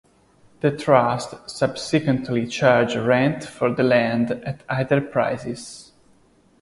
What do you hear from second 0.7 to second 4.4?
Trust subsequently charged rent for the land